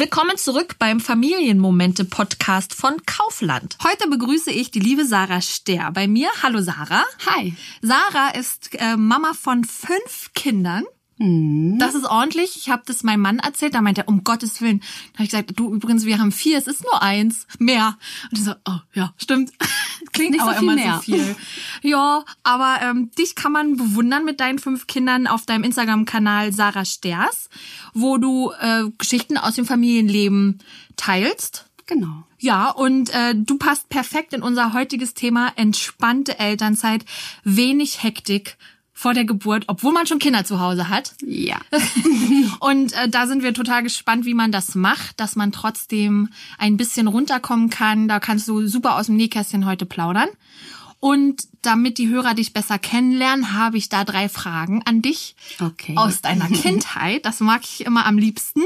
[0.00, 3.76] Willkommen zurück beim Familienmomente-Podcast von Kaufland.
[3.82, 6.28] Heute begrüße ich die liebe Sarah Ster bei mir.
[6.40, 7.04] Hallo Sarah.
[7.26, 7.56] Hi.
[7.82, 10.84] Sarah ist äh, Mama von fünf Kindern.
[11.18, 11.78] Mhm.
[11.78, 12.56] Das ist ordentlich.
[12.56, 13.74] Ich habe das meinem Mann erzählt.
[13.74, 14.80] Da meinte er, um Gottes Willen.
[15.12, 17.46] Da habe ich gesagt, du übrigens, wir haben vier, es ist nur eins.
[17.58, 17.96] Mehr.
[18.30, 19.52] Und ich so, oh ja, stimmt.
[20.12, 20.94] Klingt Nicht so aber viel immer mehr.
[20.96, 21.36] so viel.
[21.82, 26.84] Ja, aber ähm, dich kann man bewundern mit deinen fünf Kindern auf deinem Instagram-Kanal Sarah
[26.84, 27.48] Sters,
[27.94, 30.58] wo du äh, Geschichten aus dem Familienleben
[30.96, 31.66] teilst.
[31.86, 32.24] Genau.
[32.38, 37.04] Ja, und äh, du passt perfekt in unser heutiges Thema entspannte Elternzeit,
[37.44, 38.56] wenig Hektik
[38.98, 41.14] vor der Geburt, obwohl man schon Kinder zu Hause hat.
[41.24, 41.58] Ja.
[42.58, 46.76] Und äh, da sind wir total gespannt, wie man das macht, dass man trotzdem ein
[46.76, 48.08] bisschen runterkommen kann.
[48.08, 50.28] Da kannst du super aus dem Nähkästchen heute plaudern.
[51.00, 55.94] Und damit die Hörer dich besser kennenlernen, habe ich da drei Fragen an dich Okay.
[55.96, 57.24] aus deiner Kindheit.
[57.24, 58.62] Das mag ich immer am liebsten.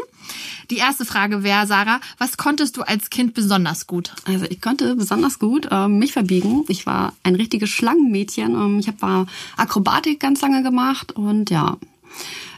[0.70, 4.14] Die erste Frage wäre, Sarah, was konntest du als Kind besonders gut?
[4.25, 6.64] Also ich konnte besonders gut ähm, mich verbiegen.
[6.69, 8.55] Ich war ein richtiges Schlangenmädchen.
[8.55, 9.27] Ähm, ich habe
[9.58, 11.77] Akrobatik ganz lange gemacht und ja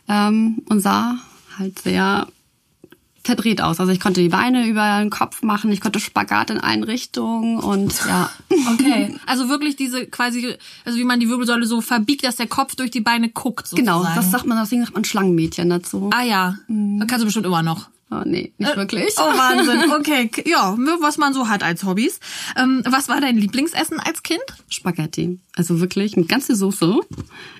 [0.08, 1.16] ähm, und sah
[1.58, 2.28] halt sehr
[3.24, 3.80] verdreht aus.
[3.80, 7.58] Also ich konnte die Beine über den Kopf machen, ich konnte Spagat in allen Richtungen
[7.58, 8.30] und ja.
[8.72, 9.14] Okay.
[9.26, 12.90] Also wirklich diese quasi, also wie man die Wirbelsäule so verbiegt, dass der Kopf durch
[12.90, 13.66] die Beine guckt.
[13.66, 14.02] Sozusagen.
[14.02, 16.10] Genau, das sagt man, deswegen sagt man Schlangenmädchen dazu.
[16.12, 17.88] Ah ja, das kannst du bestimmt immer noch.
[18.10, 19.14] Oh, nee, nicht wirklich.
[19.16, 19.90] Oh Wahnsinn.
[19.98, 22.20] Okay, ja, was man so hat als Hobbys.
[22.56, 24.42] Ähm, was war dein Lieblingsessen als Kind?
[24.68, 25.40] Spaghetti.
[25.56, 26.96] Also wirklich mit ganz viel Soße.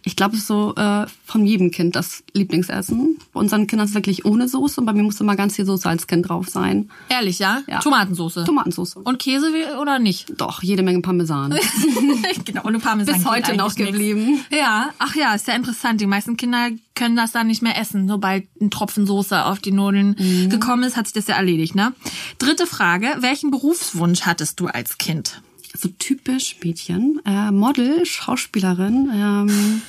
[0.05, 3.19] Ich glaube, es ist so äh, von jedem Kind das Lieblingsessen.
[3.33, 5.65] Bei unseren Kindern ist es wirklich ohne Soße und bei mir musste immer ganz viel
[5.65, 6.91] Soße als Kind drauf sein.
[7.09, 7.63] Ehrlich, ja?
[7.69, 7.79] Ja.
[7.79, 8.43] Tomatensoße.
[8.45, 8.97] Tomatensauce.
[8.97, 9.47] Und Käse
[9.81, 10.33] oder nicht?
[10.39, 11.55] Doch, jede Menge Parmesan.
[12.45, 13.91] genau, und Parmesan Bis heute noch eigentlich nix.
[13.93, 14.41] geblieben.
[14.51, 16.01] Ja, ach ja, ist ja interessant.
[16.01, 18.09] Die meisten Kinder können das dann nicht mehr essen.
[18.09, 20.51] Sobald ein Tropfen Soße auf die Nudeln Mhm.
[20.51, 21.93] gekommen ist, hat sich das ja erledigt, ne?
[22.39, 23.07] Dritte Frage.
[23.21, 25.41] Welchen Berufswunsch hattest du als Kind?
[25.77, 27.21] So typisch Mädchen.
[27.25, 29.11] Äh, Model, Schauspielerin.
[29.13, 29.83] Ähm,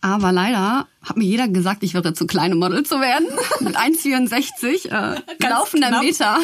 [0.00, 3.26] aber leider hat mir jeder gesagt, ich wäre zu klein, um Model zu werden.
[3.60, 6.02] Mit 1,64 äh, laufender knapp.
[6.02, 6.38] Meter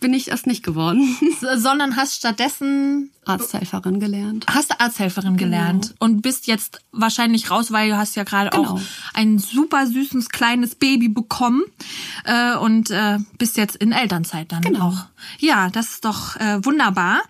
[0.00, 1.16] bin ich es nicht geworden.
[1.56, 4.46] Sondern hast stattdessen Arzthelferin gelernt.
[4.48, 8.80] hast Arzthelferin gelernt und bist jetzt wahrscheinlich raus, weil du hast ja gerade auch Genau.
[9.14, 11.62] ein super süßes kleines Baby bekommen
[12.24, 14.88] äh, und äh, bist jetzt in Elternzeit dann Genau.
[14.88, 15.06] auch.
[15.40, 17.20] Ja, das ist doch äh, wunderbar.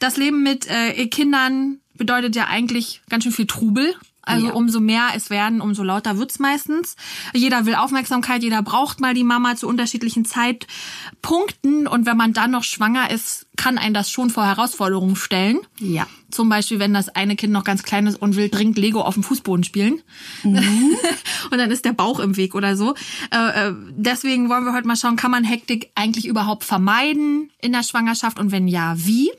[0.00, 3.94] Das Leben mit äh, Kindern bedeutet ja eigentlich ganz schön viel Trubel.
[4.28, 4.52] Also Ja.
[4.52, 6.96] umso mehr es werden, umso lauter wird's meistens.
[7.34, 11.86] Jeder will Aufmerksamkeit, jeder braucht mal die Mama zu unterschiedlichen Zeitpunkten.
[11.86, 15.58] Und wenn man dann noch schwanger ist, kann einen das schon vor Herausforderungen stellen.
[15.80, 16.06] Ja.
[16.30, 19.14] Zum Beispiel, wenn das eine Kind noch ganz klein ist und will dringend Lego auf
[19.14, 20.02] dem Fußboden spielen.
[20.44, 22.94] und dann ist der Bauch im Weg oder so.
[23.30, 27.72] Äh, äh, deswegen wollen wir heute mal schauen, kann man Hektik eigentlich überhaupt vermeiden in
[27.72, 29.30] der Schwangerschaft und wenn ja, wie?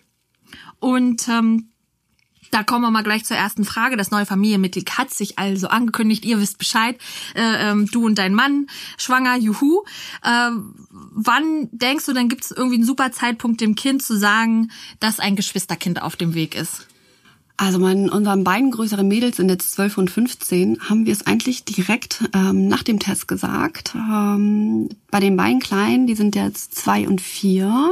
[0.79, 1.69] Und ähm,
[2.51, 3.97] da kommen wir mal gleich zur ersten Frage.
[3.97, 6.25] Das neue Familienmitglied hat sich also angekündigt.
[6.25, 6.97] Ihr wisst Bescheid.
[7.35, 8.67] Äh, ähm, du und dein Mann
[8.97, 9.83] schwanger, juhu.
[10.23, 10.51] Äh,
[10.89, 15.19] wann denkst du, dann gibt es irgendwie einen super Zeitpunkt, dem Kind zu sagen, dass
[15.19, 16.87] ein Geschwisterkind auf dem Weg ist?
[17.61, 21.65] Also meinen, unseren beiden größeren Mädels sind jetzt 12 und 15, haben wir es eigentlich
[21.65, 23.95] direkt ähm, nach dem Test gesagt.
[23.95, 27.91] Ähm, bei den beiden Kleinen, die sind jetzt zwei und vier,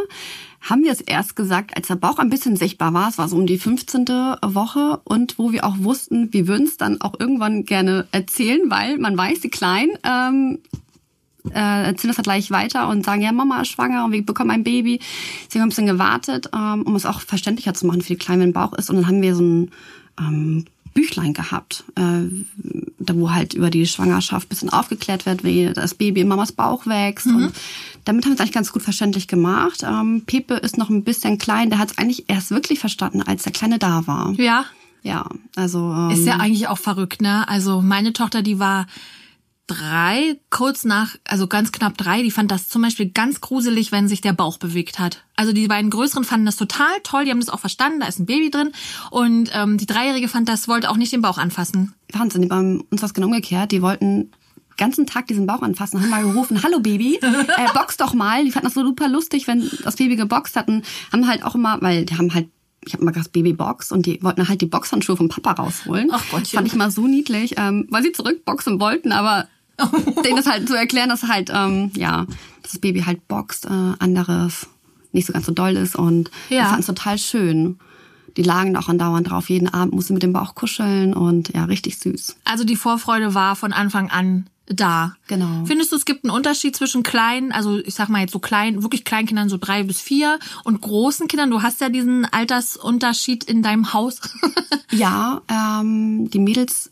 [0.62, 3.10] haben wir es erst gesagt, als der Bauch ein bisschen sichtbar war.
[3.10, 4.08] Es war so um die 15.
[4.08, 8.98] Woche und wo wir auch wussten, wir würden es dann auch irgendwann gerne erzählen, weil
[8.98, 10.60] man weiß, die Kleinen ähm,
[11.54, 14.52] äh, erzählen das halt gleich weiter und sagen, ja, Mama ist schwanger und wir bekommen
[14.52, 15.00] ein Baby.
[15.46, 18.18] Deswegen haben wir ein bisschen gewartet, ähm, um es auch verständlicher zu machen für die
[18.18, 18.90] Kleinen, wenn Bauch ist.
[18.90, 19.72] Und dann haben wir so ein
[20.20, 20.66] ähm,
[20.98, 22.24] Büchlein gehabt, äh,
[22.98, 26.52] da wo halt über die Schwangerschaft ein bisschen aufgeklärt wird, wie das Baby in Mamas
[26.52, 27.28] Bauch wächst.
[27.28, 27.54] Und
[28.04, 29.84] damit haben wir es eigentlich ganz gut verständlich gemacht.
[29.84, 33.44] Ähm, Pepe ist noch ein bisschen klein, der hat es eigentlich erst wirklich verstanden, als
[33.44, 34.34] der Kleine da war.
[34.40, 34.66] Ja.
[35.04, 37.48] Ja, also ähm, Ist ja eigentlich auch verrückt, ne?
[37.48, 38.88] Also meine Tochter, die war
[39.68, 44.08] drei, kurz nach, also ganz knapp drei, die fand das zum Beispiel ganz gruselig, wenn
[44.08, 45.24] sich der Bauch bewegt hat.
[45.36, 48.20] Also die beiden Größeren fanden das total toll, die haben das auch verstanden, da ist
[48.20, 48.72] ein Baby drin.
[49.12, 51.94] Und ähm, die Dreijährige fand das, wollte auch nicht den Bauch anfassen.
[52.14, 53.72] Wahnsinn, die bei uns was genau umgekehrt.
[53.74, 54.32] Die wollten
[54.78, 58.46] ganzen Tag diesen Bauch anfassen, haben mal gerufen, hallo Baby, äh, box doch mal.
[58.46, 60.84] Die fanden das so super lustig, wenn das Baby geboxt hatten.
[61.12, 62.48] Haben halt auch immer, weil die haben halt,
[62.86, 66.10] ich habe immer gesagt, Baby boxt und die wollten halt die Boxhandschuhe vom Papa rausholen.
[66.12, 66.58] Ach Gottchen.
[66.58, 69.48] Fand ich mal so niedlich, ähm, weil sie zurückboxen wollten, aber
[70.26, 72.26] denen das halt zu erklären, dass halt, ähm, ja,
[72.64, 73.70] dass das Baby halt boxt, äh,
[74.00, 74.68] anderes
[75.12, 76.62] nicht so ganz so doll ist und Ja.
[76.64, 77.80] die fanden es total schön.
[78.36, 79.50] die lagen auch andauernd drauf.
[79.50, 82.36] Jeden Abend musste mit dem Bauch kuscheln und ja, richtig süß.
[82.46, 85.16] Also die Vorfreude war von Anfang an da.
[85.28, 85.64] Genau.
[85.66, 88.84] Findest du, es gibt einen Unterschied zwischen kleinen, also ich sag mal jetzt so klein,
[88.84, 91.50] wirklich kleinen Kindern, so drei bis vier und großen Kindern?
[91.50, 94.20] Du hast ja diesen Altersunterschied in deinem Haus.
[94.92, 96.92] ja, ähm, die Mädels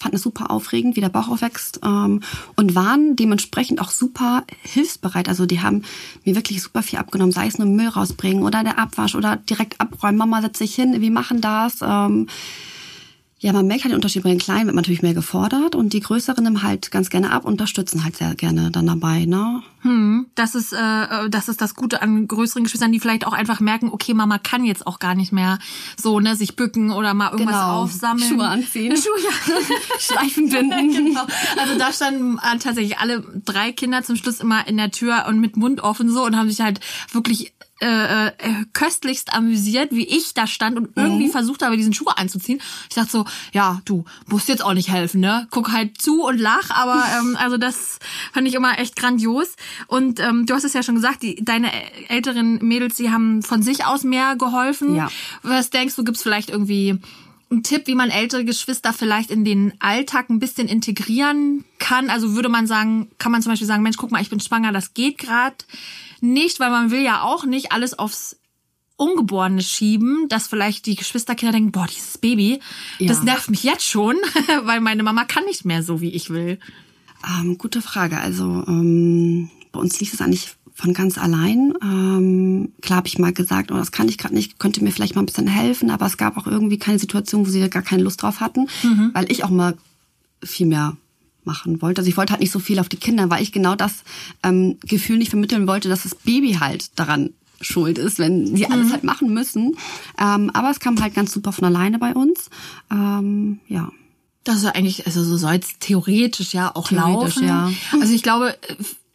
[0.00, 2.20] fanden es super aufregend, wie der Bauch aufwächst ähm,
[2.56, 5.28] und waren dementsprechend auch super hilfsbereit.
[5.28, 5.82] Also die haben
[6.24, 9.80] mir wirklich super viel abgenommen, sei es nur Müll rausbringen oder der Abwasch oder direkt
[9.80, 10.18] abräumen.
[10.18, 11.78] Mama setzt sich hin, wir machen das.
[11.82, 12.28] Ähm,
[13.40, 14.24] ja, man merkt halt den Unterschied.
[14.24, 17.30] Bei den Kleinen wird man natürlich mehr gefordert und die Größeren nehmen halt ganz gerne
[17.30, 19.62] ab, unterstützen halt sehr gerne dann dabei, ne?
[19.82, 23.60] Hm, das ist, äh, das ist das Gute an größeren Geschwistern, die vielleicht auch einfach
[23.60, 25.60] merken, okay, Mama kann jetzt auch gar nicht mehr
[25.96, 27.82] so, ne, sich bücken oder mal irgendwas genau.
[27.82, 28.28] aufsammeln.
[28.28, 28.96] Schuhe anziehen.
[28.96, 29.54] Schuhe, ja.
[30.00, 30.92] Schleifen binden.
[31.06, 31.26] genau.
[31.60, 35.38] Also da standen äh, tatsächlich alle drei Kinder zum Schluss immer in der Tür und
[35.38, 36.80] mit Mund offen so und haben sich halt
[37.12, 38.32] wirklich äh, äh,
[38.72, 41.30] köstlichst amüsiert, wie ich da stand und irgendwie mhm.
[41.30, 42.60] versucht habe, diesen Schuh anzuziehen.
[42.88, 45.46] Ich dachte so, ja, du musst jetzt auch nicht helfen, ne?
[45.50, 48.00] Guck halt zu und lach, aber ähm, also das
[48.32, 49.54] fand ich immer echt grandios.
[49.86, 51.70] Und ähm, du hast es ja schon gesagt, die, deine
[52.08, 54.96] älteren Mädels, die haben von sich aus mehr geholfen.
[54.96, 55.08] Ja.
[55.42, 56.98] Was denkst du, gibt's vielleicht irgendwie
[57.50, 62.10] ein Tipp, wie man ältere Geschwister vielleicht in den Alltag ein bisschen integrieren kann?
[62.10, 64.72] Also würde man sagen, kann man zum Beispiel sagen, Mensch, guck mal, ich bin schwanger,
[64.72, 65.56] das geht gerade
[66.22, 68.36] nicht, weil man will ja auch nicht alles aufs
[68.96, 72.60] Ungeborene schieben, dass vielleicht die Geschwisterkinder denken, boah, dieses Baby,
[72.98, 73.06] ja.
[73.06, 74.16] das nervt mich jetzt schon,
[74.64, 76.58] weil meine Mama kann nicht mehr so, wie ich will.
[77.26, 78.18] Ähm, gute Frage.
[78.18, 81.74] Also ähm, bei uns lief es eigentlich von ganz allein.
[81.82, 85.14] Ähm, klar habe ich mal gesagt, oh, das kann ich gerade nicht, könnte mir vielleicht
[85.14, 88.02] mal ein bisschen helfen, aber es gab auch irgendwie keine Situation, wo sie gar keine
[88.02, 89.10] Lust drauf hatten, mhm.
[89.12, 89.76] weil ich auch mal
[90.42, 90.96] viel mehr
[91.48, 92.02] machen wollte.
[92.02, 94.04] Also ich wollte halt nicht so viel auf die Kinder, weil ich genau das
[94.44, 97.30] ähm, Gefühl nicht vermitteln wollte, dass das Baby halt daran
[97.60, 98.92] schuld ist, wenn sie alles mhm.
[98.92, 99.76] halt machen müssen.
[100.20, 102.50] Ähm, aber es kam halt ganz super von alleine bei uns.
[102.92, 103.90] Ähm, ja.
[104.44, 107.48] Das ist eigentlich, also so soll es theoretisch ja auch theoretisch, laufen.
[107.48, 107.70] Ja.
[108.00, 108.56] Also ich glaube,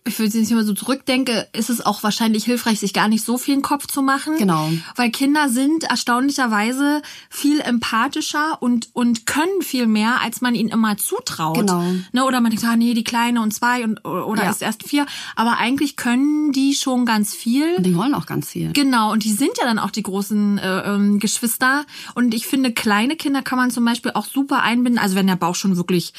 [0.08, 3.38] für den ich immer so zurückdenke, ist es auch wahrscheinlich hilfreich, sich gar nicht so
[3.38, 4.38] viel in den Kopf zu machen.
[4.38, 4.70] Genau.
[4.96, 10.98] Weil Kinder sind erstaunlicherweise viel empathischer und, und können viel mehr, als man ihnen immer
[10.98, 11.58] zutraut.
[11.58, 11.84] Genau.
[12.12, 14.50] Ne, oder man denkt, ah, nee, die Kleine und zwei und, oder ja.
[14.50, 15.06] ist erst vier.
[15.36, 17.76] Aber eigentlich können die schon ganz viel.
[17.78, 18.74] Und die wollen auch ganz viel.
[18.74, 19.12] Genau.
[19.12, 21.86] Und die sind ja dann auch die großen äh, ähm, Geschwister.
[22.14, 25.00] Und ich finde, kleine Kinder kann man zum Beispiel auch super einbinden.
[25.00, 26.14] Also wenn der Bauch schon wirklich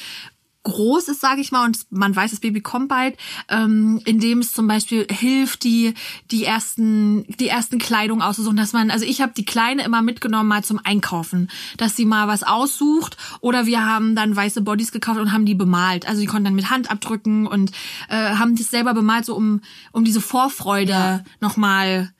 [0.64, 3.16] groß ist, sage ich mal, und man weiß, das Baby kommt bald,
[3.48, 5.94] ähm, indem es zum Beispiel hilft, die
[6.30, 10.48] die ersten die ersten Kleidung auszusuchen, dass man, also ich habe die Kleine immer mitgenommen
[10.48, 15.20] mal zum Einkaufen, dass sie mal was aussucht, oder wir haben dann weiße Bodies gekauft
[15.20, 17.70] und haben die bemalt, also die konnten dann mit Hand abdrücken und
[18.08, 19.60] äh, haben das selber bemalt, so um
[19.92, 21.24] um diese Vorfreude ja.
[21.40, 22.13] nochmal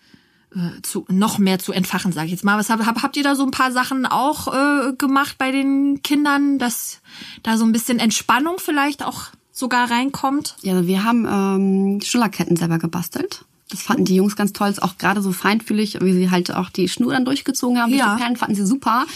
[0.54, 2.58] äh, zu, noch mehr zu entfachen, sage ich jetzt mal.
[2.58, 6.02] Was hab, hab, habt ihr da so ein paar Sachen auch äh, gemacht bei den
[6.02, 7.00] Kindern, dass
[7.42, 10.56] da so ein bisschen Entspannung vielleicht auch sogar reinkommt?
[10.62, 13.44] Ja, wir haben ähm, Schulterketten selber gebastelt.
[13.70, 16.68] Das fanden die Jungs ganz toll, ist auch gerade so feinfühlig, wie sie halt auch
[16.68, 17.94] die Schnur dann durchgezogen haben.
[17.94, 18.14] Ja.
[18.14, 19.06] Die Perlen fanden sie super.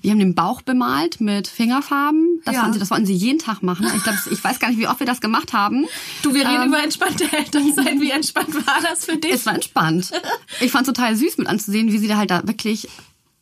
[0.00, 2.40] Wir haben den Bauch bemalt mit Fingerfarben.
[2.44, 2.60] Das, ja.
[2.60, 3.86] fanden sie, das wollten sie jeden Tag machen.
[3.94, 5.86] Ich glaube, ich weiß gar nicht, wie oft wir das gemacht haben.
[6.22, 8.00] Du, wir reden ähm, über entspannte Elternzeit.
[8.00, 9.34] Wie entspannt war das für dich?
[9.34, 10.10] Es war entspannt.
[10.60, 12.88] Ich fand es total süß mit anzusehen, wie sie da halt da wirklich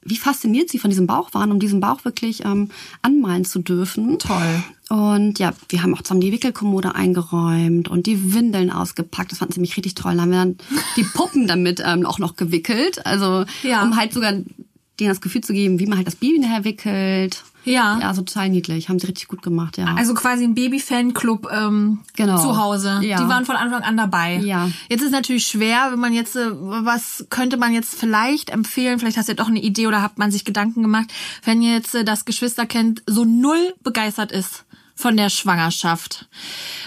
[0.07, 2.71] wie fasziniert sie von diesem Bauch waren, um diesen Bauch wirklich ähm,
[3.03, 4.19] anmalen zu dürfen.
[4.19, 4.63] Toll.
[4.89, 9.33] Und ja, wir haben auch zusammen die Wickelkommode eingeräumt und die Windeln ausgepackt.
[9.33, 10.13] Das fanden sie mich richtig toll.
[10.13, 10.57] Dann haben wir dann
[10.97, 13.05] die Puppen damit ähm, auch noch gewickelt.
[13.05, 13.83] Also ja.
[13.83, 17.43] um halt sogar denen das Gefühl zu geben, wie man halt das Baby nachher wickelt.
[17.67, 17.99] Ja.
[18.01, 18.89] Ja, so total niedlich.
[18.89, 19.95] Haben sie richtig gut gemacht, ja.
[19.97, 22.41] Also quasi ein Baby-Fanclub ähm, genau.
[22.41, 23.01] zu Hause.
[23.03, 23.19] Ja.
[23.21, 24.37] Die waren von Anfang an dabei.
[24.37, 24.71] Ja.
[24.89, 28.99] Jetzt ist natürlich schwer, wenn man jetzt, äh, was könnte man jetzt vielleicht empfehlen?
[28.99, 31.13] Vielleicht hast du ja doch eine Idee oder hat man sich Gedanken gemacht,
[31.45, 36.27] wenn jetzt äh, das Geschwisterkind so null begeistert ist von der Schwangerschaft.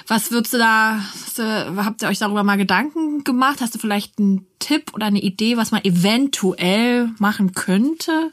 [0.08, 1.00] Was würdest du da,
[1.78, 3.60] habt ihr euch darüber mal Gedanken gemacht?
[3.62, 8.32] Hast du vielleicht einen Tipp oder eine Idee, was man eventuell machen könnte?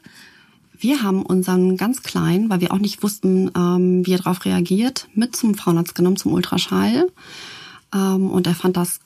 [0.79, 5.07] Wir haben unseren ganz kleinen, weil wir auch nicht wussten, ähm, wie er darauf reagiert,
[5.13, 7.07] mit zum Frauenarzt genommen, zum Ultraschall.
[7.93, 8.99] Ähm, und er fand das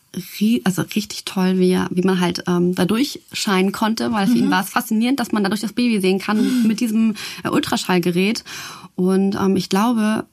[0.65, 4.43] also richtig toll, wie, er, wie man halt ähm, da durchscheinen konnte, weil für mhm.
[4.43, 6.67] ihn war es faszinierend, dass man dadurch das Baby sehen kann mhm.
[6.67, 8.43] mit diesem äh, Ultraschallgerät.
[8.95, 10.25] Und ähm, ich glaube,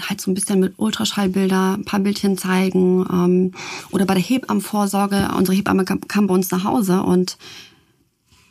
[0.00, 3.52] halt so ein bisschen mit Ultraschallbilder, ein paar Bildchen zeigen ähm,
[3.90, 7.36] oder bei der Hebammenvorsorge, unsere Hebamme kam, kam bei uns nach Hause und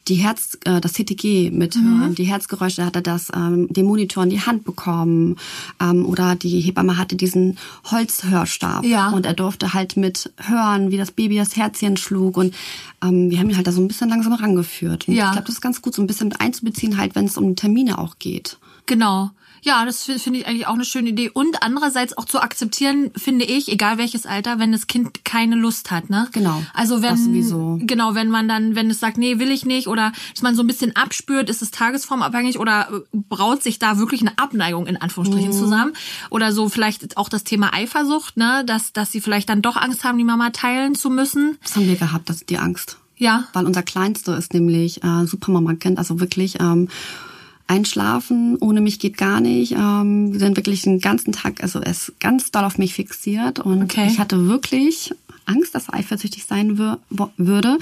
[0.08, 2.16] die Herz, äh, das CTG mithören, Mhm.
[2.16, 5.36] die Herzgeräusche hat er das, ähm, den Monitor in die Hand bekommen
[5.80, 7.58] ähm, oder die Hebamme hatte diesen
[7.90, 9.10] Holzhörstab Ja.
[9.12, 12.54] und er durfte halt mit hören, wie das Baby das Herzchen schlug und
[13.04, 15.08] ähm, wir haben ihn halt da so ein bisschen langsam rangeführt.
[15.08, 15.26] Und Ja.
[15.28, 17.56] ich glaube, das ist ganz gut, so ein bisschen mit einzubeziehen, halt, wenn es um
[17.56, 18.58] Termine auch geht.
[18.88, 19.32] Genau.
[19.64, 21.30] Ja, das fi- finde ich eigentlich auch eine schöne Idee.
[21.30, 25.92] Und andererseits auch zu akzeptieren, finde ich, egal welches Alter, wenn das Kind keine Lust
[25.92, 26.28] hat, ne?
[26.32, 26.64] Genau.
[26.74, 27.80] Also wenn, sowieso.
[27.82, 30.64] genau, wenn man dann, wenn es sagt, nee, will ich nicht, oder dass man so
[30.64, 34.96] ein bisschen abspürt, ist es tagesformabhängig oder äh, braut sich da wirklich eine Abneigung in
[34.96, 35.02] Mhm.
[35.02, 35.94] Anführungsstrichen zusammen?
[36.32, 38.64] Oder so vielleicht auch das Thema Eifersucht, ne?
[38.66, 41.58] Dass, dass sie vielleicht dann doch Angst haben, die Mama teilen zu müssen.
[41.62, 42.98] Das haben wir gehabt, das ist die Angst.
[43.18, 43.44] Ja.
[43.54, 46.90] Weil unser Kleinster ist nämlich äh, Supermama-Kind, also wirklich ähm,
[47.72, 49.72] einschlafen ohne mich geht gar nicht.
[49.74, 53.60] Ähm, wir sind wirklich den ganzen Tag, also er ist ganz doll auf mich fixiert
[53.60, 54.08] und Okay.
[54.12, 55.14] ich hatte wirklich
[55.46, 56.78] Angst, dass er eifersüchtig sein
[57.38, 57.78] würde.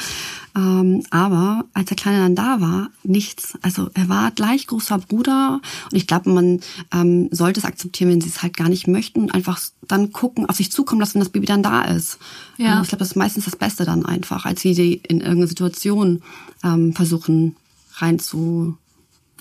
[0.55, 3.57] Ähm, aber als der Kleine dann da war, nichts.
[3.61, 5.59] Also er war gleich großer Bruder
[5.91, 6.61] und ich glaube, man
[6.93, 10.47] ähm, sollte es akzeptieren, wenn sie es halt gar nicht möchten und einfach dann gucken,
[10.47, 12.17] auf sich zukommen lassen, wenn das Baby dann da ist.
[12.57, 12.77] Ja.
[12.77, 15.47] Ähm, ich glaube, das ist meistens das Beste dann einfach, als wie sie in irgendeine
[15.47, 16.21] Situation
[16.63, 17.55] ähm, versuchen
[17.97, 18.77] rein zu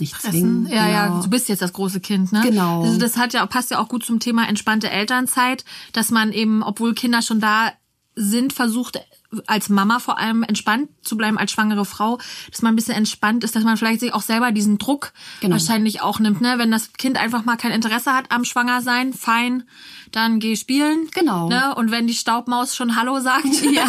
[0.07, 0.65] zwingen.
[0.65, 0.67] Pressen.
[0.69, 1.23] Ja, ja, Genau.
[1.23, 2.41] du bist jetzt das große Kind, ne?
[2.43, 2.83] Genau.
[2.83, 6.63] Also das hat ja passt ja auch gut zum Thema entspannte Elternzeit, dass man eben,
[6.63, 7.73] obwohl Kinder schon da
[8.15, 8.99] sind, versucht
[9.47, 12.19] als Mama vor allem entspannt zu bleiben als schwangere Frau,
[12.51, 15.53] dass man ein bisschen entspannt ist, dass man vielleicht sich auch selber diesen Druck Genau.
[15.53, 16.55] wahrscheinlich auch nimmt, ne?
[16.57, 19.65] Wenn das Kind einfach mal kein Interesse hat am Schwangersein, fein,
[20.13, 21.09] dann geh spielen.
[21.15, 21.49] Genau.
[21.49, 21.75] Ne?
[21.75, 23.89] Und wenn die Staubmaus schon Hallo sagt, ja.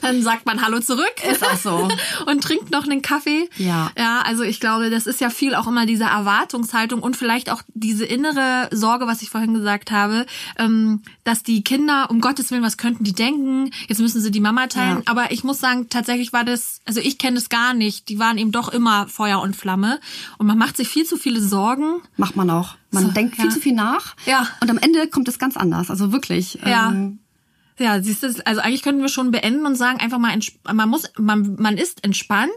[0.00, 1.14] dann sagt man Hallo zurück.
[1.30, 1.88] Ist auch so.
[2.26, 3.48] und trinkt noch einen Kaffee.
[3.56, 3.90] Ja.
[3.96, 7.62] Ja, also ich glaube, das ist ja viel auch immer diese Erwartungshaltung und vielleicht auch
[7.74, 10.26] diese innere Sorge, was ich vorhin gesagt habe,
[10.58, 13.70] ähm, dass die Kinder, um Gottes Willen, was könnten die denken?
[13.88, 14.98] Jetzt müssen sie die Mama teilen.
[14.98, 15.02] Ja.
[15.06, 18.08] Aber ich muss sagen, tatsächlich war das, also ich kenne es gar nicht.
[18.08, 20.00] Die waren eben doch immer Feuer und Flamme.
[20.38, 22.00] Und man macht sich viel zu viele Sorgen.
[22.16, 22.76] Macht man auch.
[22.92, 23.42] Man So, denkt ja.
[23.42, 24.14] viel zu viel nach.
[24.26, 24.46] Ja.
[24.60, 25.90] Und am Ende kommt es ganz anders.
[25.90, 26.58] Also wirklich.
[26.64, 26.90] Ja.
[26.90, 27.18] Ähm,
[27.78, 30.38] Ja, siehst du, also eigentlich könnten wir schon beenden und sagen einfach mal,
[30.72, 32.50] man muss, man, man ist entspannt,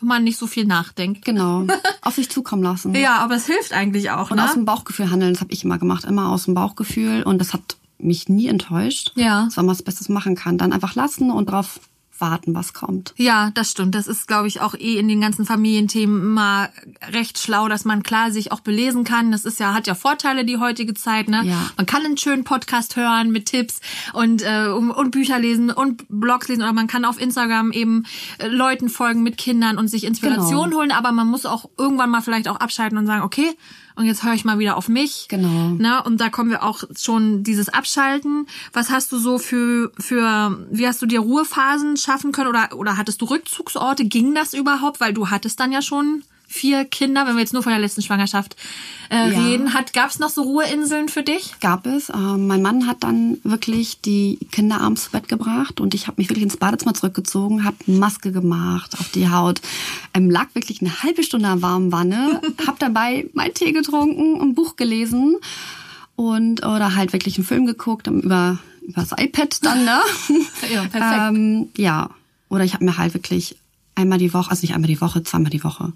[0.00, 1.24] wenn man nicht so viel nachdenkt.
[1.24, 1.66] genau.
[2.02, 2.94] Auf sich zukommen lassen.
[2.94, 4.44] Ja, aber es hilft eigentlich auch, Und ne?
[4.44, 6.04] aus dem Bauchgefühl handeln, das habe ich immer gemacht.
[6.04, 7.22] Immer aus dem Bauchgefühl.
[7.22, 9.12] Und das hat mich nie enttäuscht.
[9.14, 9.44] Ja.
[9.44, 10.56] Das war mal das Beste, was man machen kann.
[10.56, 11.80] Dann einfach lassen und drauf
[12.20, 13.14] warten, was kommt.
[13.16, 13.94] Ja, das stimmt.
[13.94, 16.68] Das ist, glaube ich, auch eh in den ganzen Familienthemen immer
[17.12, 19.32] recht schlau, dass man klar sich auch belesen kann.
[19.32, 21.42] Das ist ja, hat ja Vorteile, die heutige Zeit, ne?
[21.44, 21.70] Ja.
[21.76, 23.80] Man kann einen schönen Podcast hören mit Tipps
[24.12, 28.04] und, äh, und und Bücher lesen und Blogs lesen oder man kann auf Instagram eben
[28.38, 30.76] äh, Leuten folgen mit Kindern und sich Inspiration Genau.
[30.78, 33.50] holen, aber man muss auch irgendwann mal vielleicht auch abschalten und sagen, okay,
[33.96, 35.26] und jetzt höre ich mal wieder auf mich.
[35.28, 35.70] Genau.
[35.70, 36.02] Ne?
[36.02, 38.46] Und da kommen wir auch schon dieses Abschalten.
[38.72, 42.96] Was hast du so für, für, wie hast du dir Ruhephasen schaffen können oder, oder
[42.96, 44.04] hattest du Rückzugsorte?
[44.04, 45.00] Ging das überhaupt?
[45.00, 48.02] Weil du hattest dann ja schon vier Kinder, wenn wir jetzt nur von der letzten
[48.02, 48.56] Schwangerschaft
[49.08, 49.38] äh, Ja.
[49.44, 49.72] reden.
[49.72, 51.54] Hat, gab's noch so Ruheinseln für dich?
[51.60, 52.08] Gab es.
[52.10, 56.16] Ähm, mein Mann hat dann wirklich die Kinder abends zu Bett gebracht und ich habe
[56.20, 59.60] mich wirklich ins Badezimmer zurückgezogen, habe Maske gemacht auf die Haut,
[60.12, 64.40] ähm, lag wirklich eine halbe Stunde in der warmen Wanne, habe dabei meinen Tee getrunken,
[64.40, 65.36] ein Buch gelesen
[66.16, 70.00] und oder halt wirklich einen Film geguckt ähm, über über das iPad dann, ne?
[70.72, 71.36] Ja, perfekt.
[71.36, 72.10] ähm, ja.
[72.48, 73.56] Oder ich habe mir halt wirklich
[73.94, 75.92] einmal die Woche, also nicht einmal die Woche, zweimal die Woche.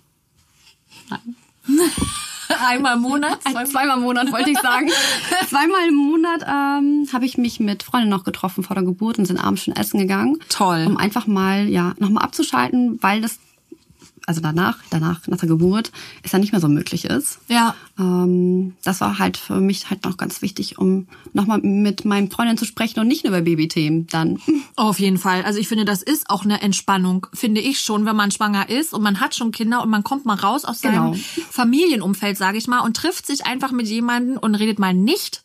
[2.67, 3.39] Einmal im Monat?
[3.45, 4.89] Ein- Zweimal im Monat wollte ich sagen.
[5.49, 9.27] Zweimal im Monat ähm, habe ich mich mit Freunden noch getroffen vor der Geburt und
[9.27, 10.39] sind abends schon essen gegangen.
[10.51, 10.85] Toll.
[10.87, 13.39] Um einfach mal ja nochmal abzuschalten, weil das
[14.27, 17.39] also danach, danach nach der Geburt, es ja nicht mehr so möglich ist.
[17.49, 17.75] Ja.
[17.99, 22.59] Ähm, das war halt für mich halt noch ganz wichtig, um nochmal mit meinen Freundinnen
[22.59, 24.39] zu sprechen und nicht nur über Babythemen dann.
[24.77, 25.43] Auf jeden Fall.
[25.45, 28.95] Also ich finde, das ist auch eine Entspannung, finde ich schon, wenn man schwanger ist
[28.95, 31.17] und man hat schon Kinder und man kommt mal raus aus seinem Genau.
[31.51, 35.43] Familienumfeld, sage ich mal, und trifft sich einfach mit jemandem und redet mal nicht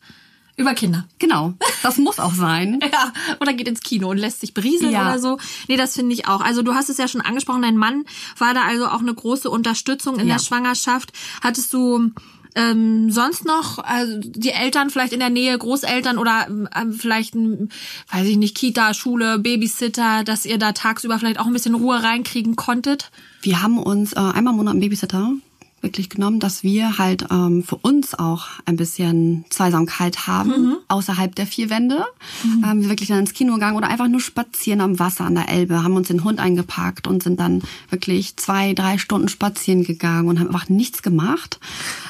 [0.60, 1.04] über Kinder.
[1.18, 2.78] Genau, das muss auch sein.
[2.92, 5.02] Ja, oder geht ins Kino und lässt sich berieseln Ja.
[5.08, 5.38] oder so.
[5.68, 6.40] Nee, das finde ich auch.
[6.40, 8.04] Also du hast es ja schon angesprochen, dein Mann
[8.38, 10.34] war da also auch eine große Unterstützung in Ja.
[10.36, 11.12] der Schwangerschaft.
[11.42, 12.10] Hattest du
[12.56, 17.68] ähm, sonst noch also die Eltern vielleicht in der Nähe, Großeltern oder ähm, vielleicht, ein,
[18.12, 22.02] weiß ich nicht, Kita, Schule, Babysitter, dass ihr da tagsüber vielleicht auch ein bisschen Ruhe
[22.02, 23.10] reinkriegen konntet?
[23.42, 25.30] Wir haben uns äh, einmal im Monat einen Babysitter
[25.80, 31.46] wirklich genommen, dass wir halt ähm, für uns auch ein bisschen Zweisamkeit haben außerhalb der
[31.46, 32.04] vier Wände.
[32.44, 35.48] Ähm, wir wirklich dann ins Kino gegangen oder einfach nur spazieren am Wasser an der
[35.48, 40.28] Elbe, haben uns den Hund eingepackt und sind dann wirklich zwei, drei Stunden spazieren gegangen
[40.28, 41.58] und haben einfach nichts gemacht.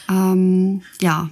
[0.08, 1.30] Ähm, ja,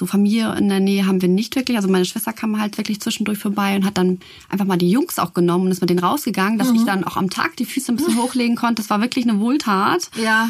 [0.00, 1.76] so Familie in der Nähe haben wir nicht wirklich.
[1.76, 5.18] Also meine Schwester kam halt wirklich zwischendurch vorbei und hat dann einfach mal die Jungs
[5.18, 7.92] auch genommen und ist mit denen rausgegangen, dass ich dann auch am Tag die Füße
[7.92, 8.80] ein bisschen hochlegen konnte.
[8.80, 10.10] Das war wirklich eine Wohltat.
[10.16, 10.48] Ja.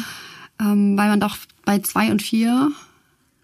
[0.61, 2.71] Ähm, weil man doch bei zwei und vier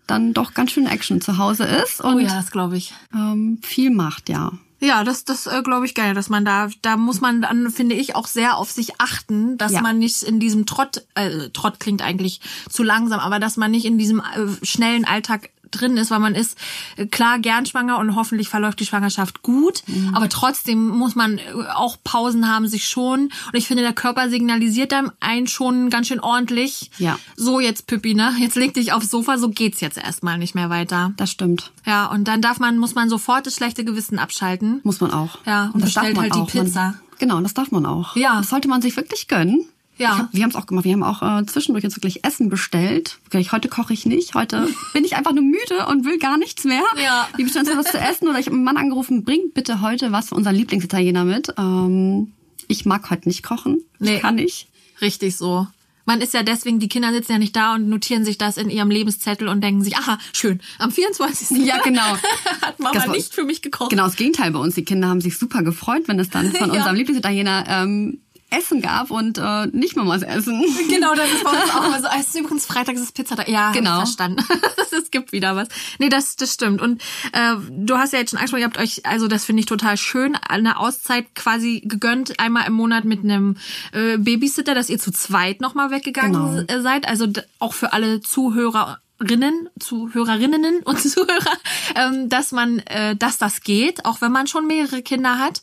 [0.06, 2.94] dann doch ganz schön Action zu Hause ist und Oh ja, das glaube ich.
[3.14, 4.52] ähm, viel macht, ja.
[4.80, 7.96] Ja, das, das äh, glaube ich geil, dass man da, da muss man dann, finde
[7.96, 9.82] ich, auch sehr auf sich achten, dass Ja.
[9.82, 13.86] man nicht in diesem Trott, äh, Trott klingt eigentlich zu langsam, aber dass man nicht
[13.86, 16.58] in diesem äh, schnellen Alltag drin ist, weil man ist
[16.96, 20.16] äh, klar gern schwanger und hoffentlich verläuft die Schwangerschaft gut, Mhm.
[20.16, 21.42] aber trotzdem muss man äh,
[21.76, 23.22] auch Pausen haben, sich schon.
[23.26, 26.92] Und ich finde, der Körper signalisiert dann einen schon ganz schön ordentlich.
[26.98, 27.18] Ja.
[27.36, 28.34] So jetzt, Pippi, ne?
[28.40, 31.14] Jetzt leg dich aufs Sofa, so geht's jetzt erstmal nicht mehr weiter.
[31.18, 31.72] Das stimmt.
[31.86, 34.82] Ja, und dann darf man, muss man sofort das schlechte Gewissen abschalten.
[34.84, 35.40] Muss man auch.
[35.46, 36.48] Ja, und das darf bestellt man halt die auch.
[36.66, 36.82] Pizza.
[36.82, 38.16] Man, genau, das darf man auch.
[38.16, 38.38] Ja.
[38.38, 39.66] Das sollte man sich wirklich gönnen.
[39.98, 40.14] Ja.
[40.14, 40.86] Ich hab, wir haben es auch gemacht.
[40.86, 43.18] Wir haben auch äh, zwischendurch jetzt wirklich Essen bestellt.
[43.26, 44.36] Wirklich, heute koche ich nicht.
[44.36, 46.84] Heute bin ich einfach nur müde und will gar nichts mehr.
[47.04, 47.28] Ja.
[47.38, 50.30] Die bestellen was zu essen oder ich habe einen Mann angerufen, bringt bitte heute was
[50.30, 51.54] für unseren Lieblingsitaliener mit.
[51.58, 52.32] Ähm,
[52.68, 53.82] ich mag heute nicht kochen.
[54.00, 54.16] Nee.
[54.16, 54.68] Ich kann nicht.
[55.02, 55.68] Richtig so.
[56.06, 58.70] Man ist ja deswegen, die Kinder sitzen ja nicht da und notieren sich das in
[58.70, 61.66] ihrem Lebenszettel und denken sich, aha, schön, am 24.
[61.66, 62.02] Ja, genau.
[62.62, 63.90] hat Mama Das nicht für mich gekocht.
[63.90, 64.76] Genau das Gegenteil bei uns.
[64.76, 66.78] Die Kinder haben sich super gefreut, wenn es dann von Ja.
[66.78, 70.64] unserem Lieblingsitaliener ähm, Essen gab und äh, nicht Mamas Essen.
[70.90, 72.08] Genau, das ist bei uns auch immer so.
[72.18, 73.48] Es ist übrigens Freitag, es ist Pizzatag.
[73.50, 73.98] Ja, Genau.
[73.98, 74.44] verstanden.
[74.98, 75.68] es gibt wieder was.
[76.00, 76.82] Nee, das, das stimmt.
[76.82, 77.02] Und
[77.34, 79.98] äh, du hast ja jetzt schon angesprochen, ihr habt euch, also das finde ich total
[79.98, 83.58] schön, eine Auszeit quasi gegönnt, einmal im Monat mit einem
[83.92, 86.82] äh, Babysitter, dass ihr zu zweit nochmal weggegangen Genau.
[86.82, 87.08] seid.
[87.08, 87.28] Also
[87.60, 89.00] auch für alle Zuhörer.
[89.20, 91.58] Rinnen, Zuhörerinnen und Zuhörer,
[91.96, 95.62] ähm, dass man, äh, dass das geht, auch wenn man schon mehrere Kinder hat.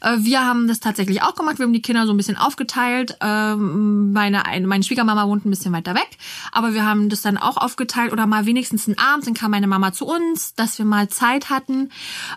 [0.00, 1.58] Äh, wir haben das tatsächlich auch gemacht.
[1.58, 3.16] Wir haben die Kinder so ein bisschen aufgeteilt.
[3.20, 6.08] Ähm, meine, ein- meine Schwiegermama wohnt ein bisschen weiter weg,
[6.52, 9.66] aber wir haben das dann auch aufgeteilt oder mal wenigstens einen Abend, dann kam meine
[9.68, 11.90] Mama zu uns, dass wir mal Zeit hatten.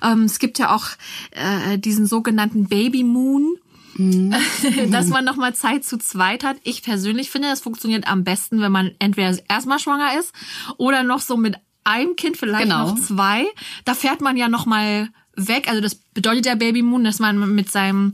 [0.04, 0.86] Ähm, es gibt ja auch
[1.32, 3.56] äh, diesen sogenannten Baby Moon
[4.90, 6.58] dass man noch mal Zeit zu zweit hat.
[6.64, 10.34] Ich persönlich finde, das funktioniert am besten, wenn man entweder erstmal schwanger ist
[10.78, 12.90] oder noch so mit einem Kind, vielleicht Genau.
[12.92, 13.46] noch zwei.
[13.86, 15.68] Da fährt man ja noch mal weg.
[15.68, 18.14] Also das bedeutet ja Baby Moon, dass man mit seinem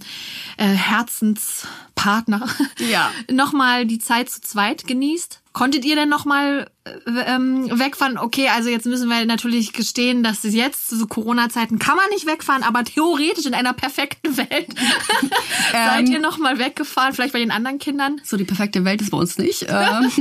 [0.57, 2.47] äh, Herzenspartner
[2.89, 3.11] Ja.
[3.31, 5.41] noch mal die Zeit zu zweit genießt.
[5.55, 6.91] Konntet ihr denn noch mal äh,
[7.27, 8.17] ähm, wegfahren?
[8.17, 12.09] Okay, also jetzt müssen wir natürlich gestehen, dass es jetzt zu so Corona-Zeiten kann man
[12.09, 14.67] nicht wegfahren, aber theoretisch in einer perfekten Welt
[15.71, 18.19] seid ihr noch mal weggefahren, vielleicht bei den anderen Kindern?
[18.25, 19.65] So die perfekte Welt ist bei uns nicht.
[19.75, 20.11] Ähm,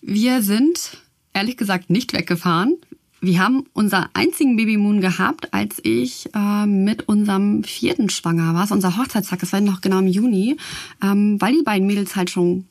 [0.00, 0.98] wir sind
[1.32, 2.76] ehrlich gesagt nicht weggefahren.
[3.20, 8.68] Wir haben unser einzigen Babymoon gehabt, als ich äh, mit unserem vierten schwanger war.
[8.68, 10.56] War unser Hochzeitstag, das war noch genau im Juni,
[11.02, 12.66] ähm, weil die beiden Mädels halt schon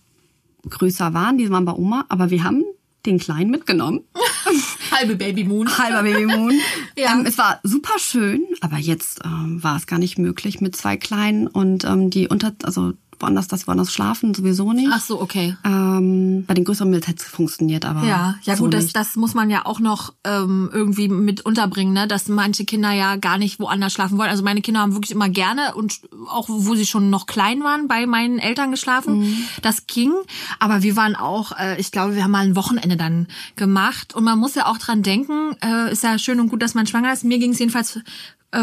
[0.69, 1.38] größer waren.
[1.38, 2.63] Die waren bei Oma, aber wir haben
[3.06, 4.01] den Kleinen mitgenommen.
[4.91, 5.67] Halbe Baby Moon.
[5.78, 6.54] Halber Babymoon.
[6.97, 7.13] Ja.
[7.13, 10.95] ähm, es war super schön, aber jetzt ähm, war es gar nicht möglich mit zwei
[10.95, 14.89] Kleinen und ähm, die unter, also woanders, das woanders schlafen sowieso nicht.
[14.91, 15.56] Ach so, okay.
[15.63, 18.95] Ähm, bei den größeren Mädels hätte es funktioniert, aber Ja, ja so gut, das, nicht.
[18.95, 22.08] das muss man ja auch noch ähm, irgendwie mit unterbringen, ne?
[22.08, 24.30] dass manche Kinder ja gar nicht woanders schlafen wollen.
[24.30, 25.99] Also meine Kinder haben wirklich immer gerne und
[26.30, 29.19] auch wo sie schon noch klein waren, bei meinen Eltern geschlafen.
[29.19, 29.38] Mhm.
[29.62, 30.12] Das ging,
[30.60, 34.23] aber wir waren auch, äh, ich glaube, wir haben mal ein Wochenende dann gemacht und
[34.23, 37.13] man muss ja auch dran denken, äh, ist ja schön und gut, dass man schwanger
[37.13, 37.23] ist.
[37.23, 37.99] Mir ging es jedenfalls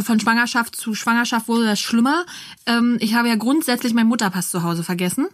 [0.00, 2.24] von Schwangerschaft zu Schwangerschaft wurde das schlimmer.
[2.64, 5.28] Ähm, ich habe ja grundsätzlich meinen Mutterpass zu Hause vergessen.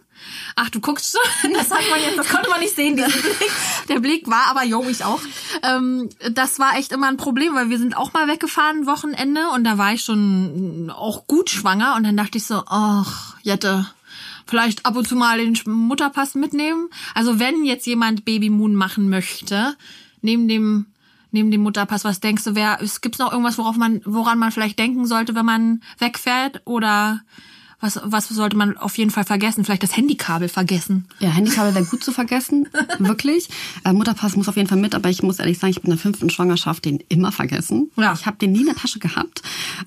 [0.55, 1.51] Ach, du guckst schon.
[1.53, 3.51] Das hat man jetzt, das konnte man nicht sehen, diesen Blick.
[3.87, 5.21] Der Blick war aber, jo, ich auch.
[5.63, 9.63] Ähm, das war echt immer ein Problem, weil wir sind auch mal weggefahren Wochenende und
[9.63, 13.87] da war ich schon auch gut schwanger und dann dachte ich so, ach, Jette,
[14.45, 16.89] vielleicht ab und zu mal den Mutterpass mitnehmen.
[17.13, 19.75] Also wenn jetzt jemand Baby Moon machen möchte,
[20.21, 20.87] neben dem
[21.31, 24.51] neben dem Mutterpass, was denkst du, wer es gibt's noch irgendwas, worauf man woran man
[24.51, 27.21] vielleicht denken sollte, wenn man wegfährt oder
[27.79, 29.63] was was sollte man auf jeden Fall vergessen?
[29.63, 31.05] Vielleicht das Handykabel vergessen.
[31.19, 32.67] Ja, Handykabel wäre gut zu vergessen,
[32.99, 33.49] wirklich.
[33.85, 35.97] Äh, Mutterpass muss auf jeden Fall mit, aber ich muss ehrlich sagen, ich bin in
[35.97, 37.91] der fünften Schwangerschaft den immer vergessen.
[37.95, 38.13] Ja.
[38.13, 39.41] Ich habe den nie in der Tasche gehabt.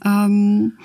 [0.05, 0.79] Ähm,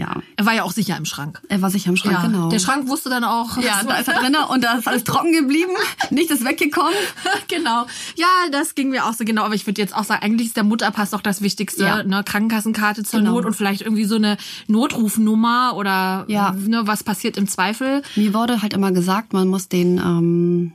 [0.00, 1.40] ja, Er war ja auch sicher im Schrank.
[1.48, 2.48] er war sicher im Schrank, Ja, genau.
[2.48, 3.56] der Schrank wusste dann auch.
[3.58, 5.72] ja, da ist er drin und da ist alles trocken geblieben.
[6.10, 6.92] Nicht ist weggekommen.
[7.48, 7.86] genau.
[8.16, 9.42] Ja, das ging mir auch so genau.
[9.44, 11.84] Aber ich würde jetzt auch sagen, eigentlich ist der Mutterpass doch das Wichtigste.
[11.84, 12.02] Ja.
[12.02, 12.24] Ne?
[12.24, 13.32] Krankenkassenkarte zur Genau.
[13.32, 14.36] Not und vielleicht irgendwie so eine
[14.66, 16.52] Notrufnummer oder Ja.
[16.52, 18.02] ne, was passiert im Zweifel.
[18.16, 20.72] Mir wurde halt immer gesagt, man muss den ähm,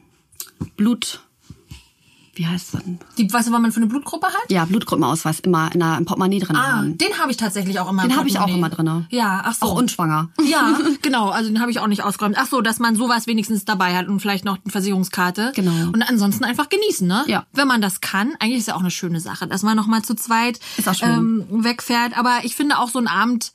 [0.78, 1.22] Blut
[2.36, 3.00] wie heißt das denn?
[3.18, 4.50] Die, weißt du, was man für eine Blutgruppe hat?
[4.50, 6.98] Ja, Blutgruppenausweis immer in der, im Portemonnaie drin Ah, haben.
[6.98, 8.04] den habe ich tatsächlich auch immer.
[8.04, 9.06] im Den habe ich auch immer drin.
[9.10, 9.66] Ja, ach so.
[9.66, 10.30] Auch unschwanger.
[10.44, 11.30] Ja, genau.
[11.30, 12.36] Also den habe ich auch nicht ausgeräumt.
[12.38, 15.52] Ach so, dass man sowas wenigstens dabei hat und vielleicht noch eine Versicherungskarte.
[15.56, 15.92] Genau.
[15.92, 17.24] Und ansonsten einfach genießen, ne?
[17.28, 17.46] Ja.
[17.54, 18.34] Wenn man das kann.
[18.40, 20.94] Eigentlich ist ja auch eine schöne Sache, dass man noch mal zu zweit Ist auch
[20.96, 21.10] schön.
[21.10, 22.18] ähm, wegfährt.
[22.18, 23.54] Aber ich finde auch so einen Abend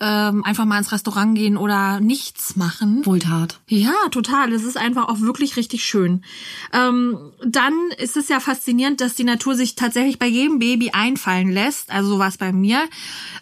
[0.00, 3.04] ähm, einfach mal ins Restaurant gehen oder nichts machen.
[3.04, 3.60] Wohltat.
[3.68, 4.50] Ja, total.
[4.50, 6.24] Das ist einfach auch wirklich richtig schön.
[6.72, 11.50] Ähm, dann ist es ja faszinierend, dass die Natur sich tatsächlich bei jedem Baby einfallen
[11.50, 11.90] lässt.
[11.90, 12.88] Also so war es bei mir,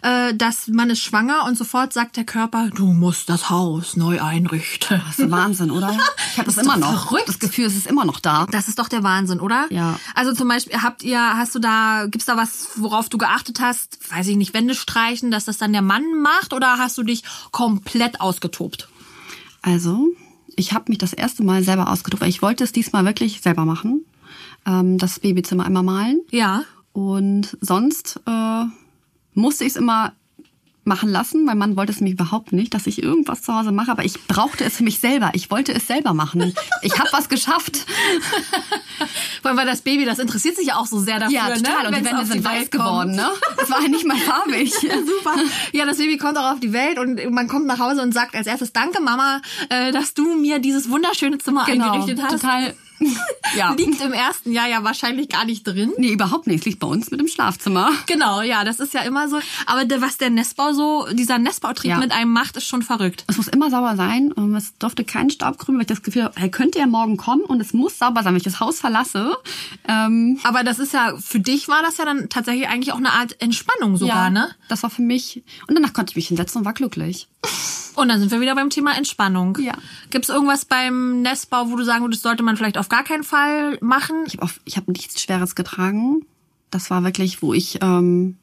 [0.01, 4.21] äh, dass man ist schwanger und sofort sagt der Körper, du musst das Haus neu
[4.21, 5.01] einrichten.
[5.07, 5.97] Das ist Wahnsinn, oder?
[6.31, 7.07] Ich habe das ist immer noch.
[7.07, 7.29] verrückt.
[7.29, 8.45] Das Gefühl, es ist immer noch da.
[8.51, 9.67] Das ist doch der Wahnsinn, oder?
[9.69, 9.99] Ja.
[10.13, 13.97] Also zum Beispiel habt ihr, hast du da, gibt's da was, worauf du geachtet hast?
[14.11, 17.23] Weiß ich nicht, Wände streichen, dass das dann der Mann macht oder hast du dich
[17.51, 18.89] komplett ausgetobt?
[19.61, 20.07] Also,
[20.55, 21.89] ich habe mich das erste Mal selber
[22.21, 24.05] weil ich wollte es diesmal wirklich selber machen.
[24.65, 26.21] Ähm, das Babyzimmer einmal malen.
[26.31, 26.63] Ja.
[26.93, 28.63] Und sonst äh,
[29.33, 30.13] musste ich es immer
[30.89, 31.45] machen lassen.
[31.45, 34.21] Mein Mann wollte es mich überhaupt nicht, dass ich irgendwas zu Hause mache, aber ich
[34.27, 35.29] brauchte es für mich selber.
[35.33, 36.53] Ich wollte es selber machen.
[36.81, 37.85] Ich habe was geschafft.
[39.41, 41.35] Vor allem, weil das Baby, das interessiert sich ja auch so sehr dafür.
[41.35, 41.83] Ja, total.
[41.83, 41.87] Ne?
[41.87, 42.83] Und die Wände sind weiß Welt kommt.
[42.83, 43.15] geworden.
[43.15, 43.29] Ne?
[43.61, 44.73] Es war nicht mal farbig.
[44.73, 45.35] Super.
[45.71, 48.35] Ja, das Baby kommt auch auf die Welt und man kommt nach Hause und sagt
[48.35, 51.91] als erstes, danke Mama, äh, dass du mir dieses wunderschöne Zimmer Genau.
[51.91, 52.41] eingerichtet hast.
[52.41, 52.73] Total.
[53.57, 53.71] Ja.
[53.73, 55.91] Liegt im ersten Jahr ja wahrscheinlich gar nicht drin.
[55.97, 56.65] Nee, überhaupt nicht.
[56.65, 57.89] Liegt bei uns mit dem Schlafzimmer.
[58.05, 59.39] Genau, ja, das ist ja immer so.
[59.65, 61.97] Aber was der Nestbau so, dieser Nestbautrieb Ja.
[61.97, 63.23] mit einem macht, ist schon verrückt.
[63.27, 64.31] Es muss immer sauber sein.
[64.55, 67.41] Es durfte kein Staub krümmen, weil ich das Gefühl habe, er könnte ja morgen kommen
[67.41, 69.35] und es muss sauber sein, wenn ich das Haus verlasse.
[69.87, 73.13] Ähm, Aber das ist ja, für dich war das ja dann tatsächlich eigentlich auch eine
[73.13, 74.49] Art Entspannung sogar, ne?
[74.67, 75.43] Das war für mich.
[75.67, 77.27] Und danach konnte ich mich hinsetzen und war glücklich.
[77.99, 79.57] Und dann sind wir wieder beim Thema Entspannung.
[79.61, 79.73] Ja.
[80.09, 83.23] Gibt es irgendwas beim Nestbau, wo du sagen würdest, sollte man vielleicht auf gar keinen
[83.23, 84.15] Fall machen?
[84.27, 86.21] Ich habe hab nichts Schweres getragen.
[86.71, 88.37] Das war wirklich, wo ich ähm,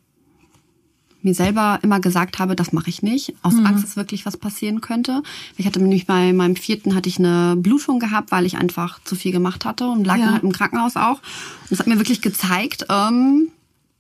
[1.22, 3.34] mir selber immer gesagt habe, das mache ich nicht.
[3.42, 5.22] Aus Angst, dass wirklich was passieren könnte.
[5.56, 9.14] Ich hatte nämlich bei meinem vierten hatte ich eine Blutung gehabt, weil ich einfach zu
[9.16, 10.26] viel gemacht hatte und lag Ja.
[10.26, 11.18] dann halt im Krankenhaus auch.
[11.18, 13.48] Und das hat mir wirklich gezeigt, ähm,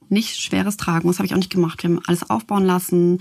[0.08, 1.08] nicht schweres Tragen.
[1.08, 1.82] Das habe ich auch nicht gemacht.
[1.82, 3.18] Wir haben alles aufbauen lassen,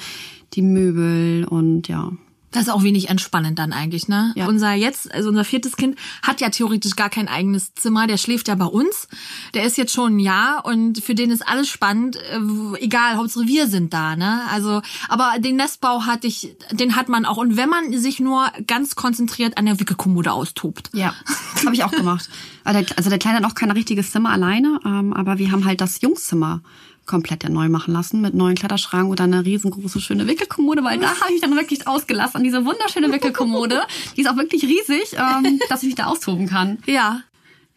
[0.53, 2.11] die Möbel und ja.
[2.55, 4.31] Das ist auch wenig entspannend dann eigentlich, ne?
[4.35, 4.47] Ja.
[4.47, 8.47] Unser jetzt, also unser viertes Kind hat ja theoretisch gar kein eigenes Zimmer, der schläft
[8.47, 9.09] ja bei uns.
[9.53, 12.39] Der ist jetzt schon ein Jahr und für den ist alles spannend, äh,
[12.79, 14.39] egal, Hauptsache wir sind da, ne?
[14.49, 17.35] Also, aber den Nestbau hatte ich, den hat man auch.
[17.35, 20.91] Und wenn man sich nur ganz konzentriert an der Wickelkommode austobt.
[20.93, 21.13] Ja,
[21.65, 22.29] habe ich auch gemacht.
[22.63, 25.65] Also der, also der Kleine hat auch kein richtiges Zimmer alleine, ähm, aber wir haben
[25.65, 26.61] halt das Jungszimmer
[27.05, 31.09] komplett ja neu machen lassen mit neuen Kleiderschrank und einer riesengroße schöne Wickelkommode, weil da
[31.21, 33.81] habe ich dann wirklich ausgelassen an diese wunderschöne Wickelkommode.
[34.15, 36.79] Die ist auch wirklich riesig, ähm, dass ich mich da austoben kann.
[36.85, 37.21] Ja.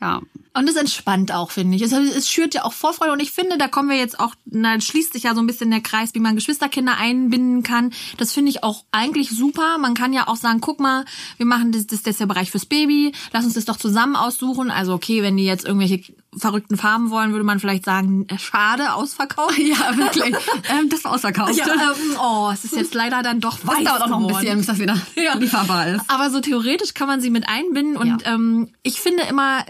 [0.00, 0.20] Ja.
[0.54, 1.82] Und es entspannt auch, finde ich.
[1.82, 4.80] Es, es schürt ja auch Vorfreude und ich finde, da kommen wir jetzt auch, na,
[4.80, 7.92] schließt sich ja so ein bisschen der Kreis, wie man Geschwisterkinder einbinden kann.
[8.16, 9.78] Das finde ich auch eigentlich super.
[9.78, 11.04] Man kann ja auch sagen, guck mal,
[11.36, 14.16] wir machen das, das, das ist der Bereich fürs Baby, lass uns das doch zusammen
[14.16, 14.70] aussuchen.
[14.70, 16.00] Also okay, wenn die jetzt irgendwelche
[16.38, 19.58] verrückten Farben wollen, würde man vielleicht sagen, äh, schade, ausverkauft.
[19.68, 20.34] Ja, wirklich.
[20.70, 21.54] ähm, das war ausverkauft.
[21.56, 24.26] Ja, ähm, oh, es ist jetzt leider dann doch weiß das dauert auch noch ein
[24.26, 24.96] bisschen, bis das wieder
[25.38, 26.04] lieferbar ist.
[26.08, 28.34] Aber so theoretisch kann man sie mit einbinden und Ja.
[28.34, 29.64] ähm, ich finde immer,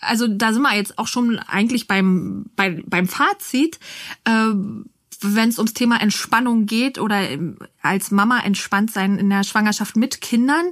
[0.00, 3.78] also da sind wir jetzt auch schon eigentlich beim bei, beim Fazit.
[4.24, 4.86] Ähm,
[5.24, 9.96] wenn es ums Thema Entspannung geht oder ähm, als Mama entspannt sein in der Schwangerschaft
[9.96, 10.66] mit Kindern,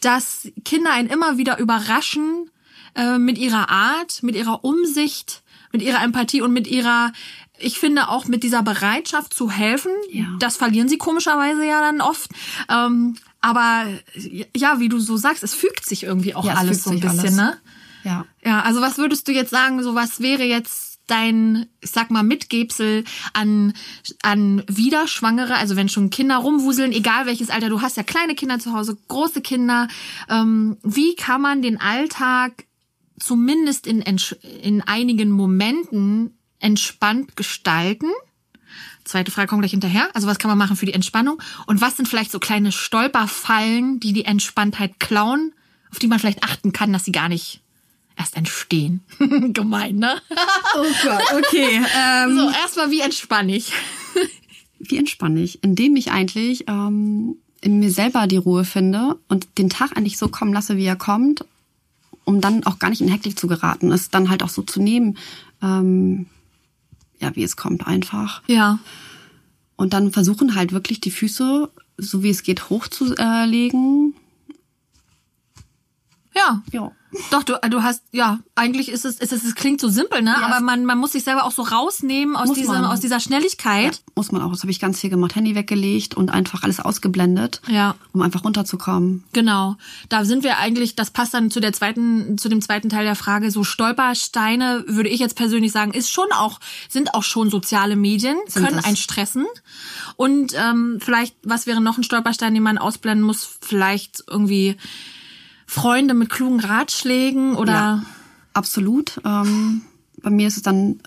[0.00, 2.50] dass Kinder einen immer wieder überraschen
[2.98, 7.12] äh, mit ihrer Art, mit ihrer Umsicht, mit ihrer Empathie und mit ihrer,
[7.58, 9.92] ich finde auch mit dieser Bereitschaft zu helfen.
[10.10, 10.26] Ja.
[10.40, 12.30] Das verlieren sie komischerweise ja dann oft.
[12.68, 13.86] Ähm, aber
[14.56, 17.00] ja, wie du so sagst, es fügt sich irgendwie auch Ja, es alles so ein
[17.00, 17.36] bisschen, alles.
[17.36, 17.58] ne?
[18.04, 18.24] Ja.
[18.44, 22.22] Ja, also was würdest du jetzt sagen, so was wäre jetzt dein, ich sag mal,
[22.22, 23.72] Mitgebsel an,
[24.22, 28.58] an Wiederschwangere, also wenn schon Kinder rumwuseln, egal welches Alter, du hast ja kleine Kinder
[28.58, 29.88] zu Hause, große Kinder,
[30.28, 32.64] ähm, wie kann man den Alltag
[33.18, 34.02] zumindest in,
[34.62, 38.06] in einigen Momenten entspannt gestalten?
[39.04, 40.10] Zweite Frage kommt gleich hinterher.
[40.14, 41.40] Also was kann man machen für die Entspannung?
[41.66, 45.52] Und was sind vielleicht so kleine Stolperfallen, die die Entspanntheit klauen,
[45.90, 47.62] auf die man vielleicht achten kann, dass sie gar nicht
[48.16, 49.00] erst entstehen?
[49.54, 50.20] Gemein, ne?
[50.76, 51.80] Oh Gott, okay.
[51.96, 53.72] Ähm, So, erstmal, wie entspanne ich?
[54.78, 55.62] wie entspanne ich?
[55.64, 60.28] Indem ich eigentlich ähm, in mir selber die Ruhe finde und den Tag eigentlich so
[60.28, 61.44] kommen lasse, wie er kommt,
[62.28, 64.82] um dann auch gar nicht in Hektik zu geraten, es dann halt auch so zu
[64.82, 65.16] nehmen,
[65.62, 66.26] ähm,
[67.20, 68.42] ja, wie es kommt einfach.
[68.46, 68.80] Ja.
[69.76, 74.14] Und dann versuchen halt wirklich die Füße, so wie es geht, hochzulegen.
[76.34, 76.62] Ja.
[76.70, 76.92] Ja.
[77.30, 80.34] Doch, du, du hast, ja, eigentlich ist es, ist es, es klingt so simpel, ne?
[80.38, 82.84] Ja, Aber man, man muss sich selber auch so rausnehmen aus, diesem, man.
[82.84, 84.02] aus dieser Schnelligkeit.
[84.14, 84.50] Muss man auch.
[84.50, 85.34] Das habe ich ganz viel gemacht.
[85.34, 87.94] Handy weggelegt und einfach alles ausgeblendet, Ja.
[88.12, 89.24] um einfach runterzukommen.
[89.32, 89.76] Genau.
[90.10, 93.16] Da sind wir eigentlich, das passt dann zu der zweiten, zu dem zweiten Teil der
[93.16, 93.50] Frage.
[93.50, 98.36] So Stolpersteine, würde ich jetzt persönlich sagen, ist schon auch, sind auch schon soziale Medien,
[98.48, 98.84] Sind können das.
[98.84, 99.46] einen stressen.
[100.16, 103.58] Und ähm, vielleicht, was wäre noch ein Stolperstein, den man ausblenden muss?
[103.60, 104.76] Vielleicht irgendwie
[105.68, 108.02] Freunde mit klugen Ratschlägen oder Ja.
[108.54, 109.20] Absolut.
[109.24, 109.82] Ähm,
[110.22, 110.98] bei mir ist es dann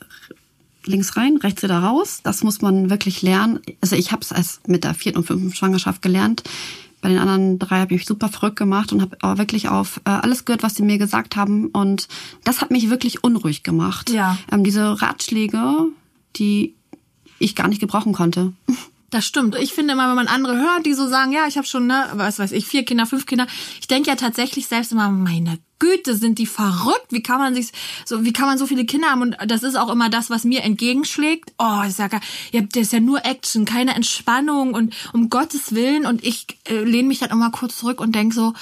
[0.85, 2.21] links rein, rechts wieder raus.
[2.23, 3.59] Das muss man wirklich lernen.
[3.81, 6.43] Also ich habe es erst mit der vierten und fünften Schwangerschaft gelernt.
[7.01, 10.11] Bei den anderen drei habe ich mich super verrückt gemacht und habe wirklich auf äh,
[10.11, 11.67] alles gehört, was sie mir gesagt haben.
[11.67, 12.07] Und
[12.43, 14.11] das hat mich wirklich unruhig gemacht.
[14.11, 14.37] Ja.
[14.51, 15.87] Ähm, diese Ratschläge,
[16.35, 16.75] die
[17.39, 18.53] ich gar nicht gebrauchen konnte.
[19.11, 19.55] Das stimmt.
[19.57, 22.09] Ich finde immer, wenn man andere hört, die so sagen, ja, ich habe schon, ne,
[22.13, 23.45] was weiß ich, vier Kinder, fünf Kinder.
[23.79, 27.07] Ich denke ja tatsächlich selbst immer, meine Güte, sind die verrückt?
[27.09, 27.71] Wie kann man sich
[28.05, 29.21] so, wie kann man so viele Kinder haben?
[29.21, 31.51] Und das ist auch immer das, was mir entgegenschlägt.
[31.57, 32.21] Oh, ich sage,
[32.51, 36.05] ja, das ist ja nur Action, keine Entspannung und um Gottes Willen.
[36.05, 38.53] Und ich äh, lehne mich dann immer kurz zurück und denk so,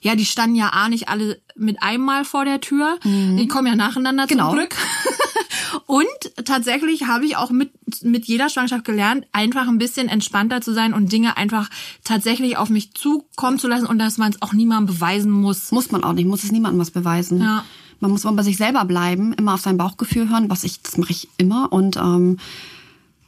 [0.00, 2.98] ja, die standen ja A nicht alle mit einmal vor der Tür.
[3.04, 4.50] Die kommen ja nacheinander Genau.
[4.50, 4.74] zum Glück.
[5.86, 6.06] Und
[6.44, 10.92] tatsächlich habe ich auch mit, mit jeder Schwangerschaft gelernt, einfach ein bisschen entspannter zu sein
[10.94, 11.70] und Dinge einfach
[12.02, 15.70] tatsächlich auf mich zukommen zu lassen und dass man es auch niemandem beweisen muss.
[15.72, 17.40] Muss man auch nicht, muss es niemandem was beweisen.
[17.40, 17.64] Ja.
[18.00, 20.98] Man muss immer bei sich selber bleiben, immer auf sein Bauchgefühl hören, was ich, das
[20.98, 22.38] mache ich immer und ähm,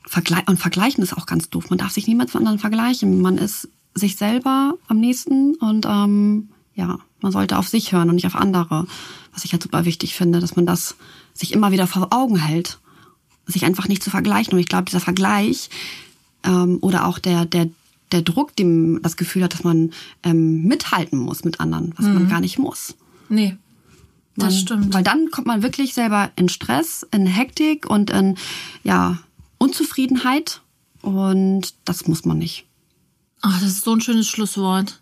[0.07, 1.71] vergleich, und vergleichen ist auch ganz doof.
[1.71, 3.21] Man darf sich niemals mit anderen vergleichen.
[3.21, 8.17] Man ist sich selber am nächsten und ähm, ja, man sollte auf sich hören und
[8.17, 8.87] nicht auf andere.
[9.33, 10.97] Was ich halt super wichtig finde, dass man das
[11.35, 12.79] sich immer wieder vor Augen hält.
[13.47, 14.55] Sich einfach nicht zu vergleichen.
[14.55, 15.71] Und ich glaube, dieser Vergleich
[16.45, 17.69] ähm, oder auch der, der,
[18.13, 22.29] der Druck, dem das Gefühl hat, dass man ähm, mithalten muss mit anderen, was man
[22.29, 22.95] gar nicht muss.
[23.29, 23.57] Nee,
[24.37, 24.95] das Man- stimmt.
[24.95, 28.37] Weil dann kommt man wirklich selber in Stress, in Hektik und in
[28.85, 29.19] ja,
[29.59, 30.61] Unzufriedenheit.
[31.03, 32.67] Und das muss man nicht.
[33.45, 35.01] Oh, das ist so ein schönes Schlusswort.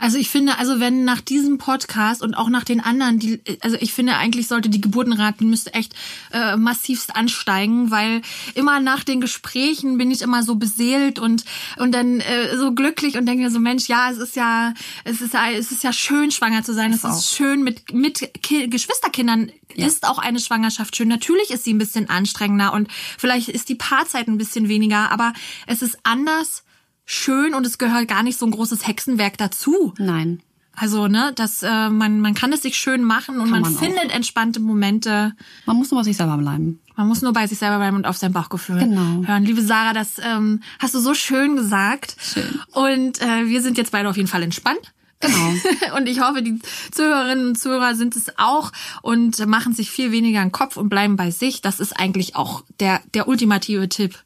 [0.00, 3.76] Also ich finde, also wenn nach diesem Podcast und auch nach den anderen, die, also
[3.80, 5.94] ich finde eigentlich sollte die Geburtenrate müsste echt
[6.32, 8.22] äh, massivst ansteigen, weil
[8.54, 11.44] immer nach den Gesprächen bin ich immer so beseelt und
[11.76, 15.20] und dann äh, so glücklich und denke mir so Mensch, ja, es ist ja es
[15.20, 17.16] ist ja es ist ja schön schwanger zu sein, es auch.
[17.16, 21.08] ist schön mit mit Ki Geschwisterkindern ist auch eine Schwangerschaft schön.
[21.08, 25.32] Natürlich ist sie ein bisschen anstrengender und vielleicht ist die Paarzeit ein bisschen weniger, aber
[25.66, 26.62] es ist anders
[27.04, 29.94] schön und es gehört gar nicht so ein großes Hexenwerk dazu.
[29.98, 30.40] Nein.
[30.76, 33.78] Also, ne, dass äh, man, man kann es sich schön machen und man, man auch.
[33.78, 35.32] findet entspannte Momente.
[35.66, 36.80] Man muss nur bei sich selber bleiben.
[36.96, 39.24] Man muss nur bei sich selber bleiben und auf sein Bauchgefühl Genau.
[39.26, 39.44] hören.
[39.44, 42.16] Liebe Sarah, das ähm, hast du so schön gesagt.
[42.20, 42.60] Schön.
[42.72, 44.92] Und äh, wir sind jetzt beide auf jeden Fall entspannt.
[45.20, 45.54] Genau.
[45.96, 46.58] und ich hoffe, die
[46.90, 51.14] Zuhörerinnen und Zuhörer sind es auch und machen sich viel weniger einen Kopf und bleiben
[51.14, 51.60] bei sich.
[51.62, 54.18] Das ist eigentlich auch der, der ultimative Tipp,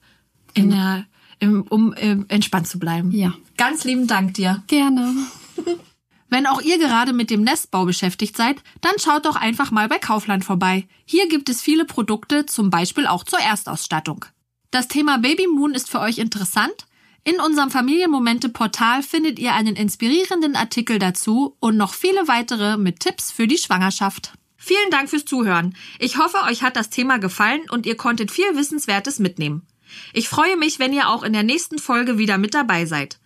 [0.54, 1.04] in der, im,
[1.40, 3.10] um äh, entspannt zu bleiben.
[3.12, 3.34] Ja.
[3.56, 4.62] Ganz lieben Dank dir.
[4.66, 5.14] Gerne.
[6.30, 9.98] Wenn auch ihr gerade mit dem Nestbau beschäftigt seid, dann schaut doch einfach mal bei
[9.98, 10.86] Kaufland vorbei.
[11.06, 14.26] Hier gibt es viele Produkte, zum Beispiel auch zur Erstausstattung.
[14.70, 16.86] Das Thema Baby Moon ist für euch interessant?
[17.24, 23.30] In unserem Familienmomente-Portal findet ihr einen inspirierenden Artikel dazu und noch viele weitere mit Tipps
[23.32, 24.34] für die Schwangerschaft.
[24.56, 25.74] Vielen Dank fürs Zuhören.
[25.98, 29.66] Ich hoffe, euch hat das Thema gefallen und ihr konntet viel Wissenswertes mitnehmen.
[30.12, 33.18] Ich freue mich, wenn ihr auch in der nächsten Folge wieder mit dabei seid.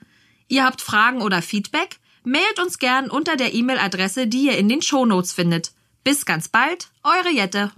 [0.49, 1.99] Ihr habt Fragen oder Feedback?
[2.25, 5.73] Mailt uns gern unter der E-Mail-Adresse, die ihr in den Shownotes findet.
[6.05, 7.73] Bis ganz bald, eure Jette.